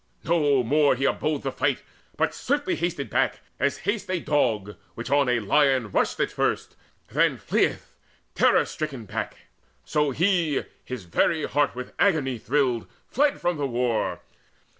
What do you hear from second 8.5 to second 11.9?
stricken back. So he, his very heart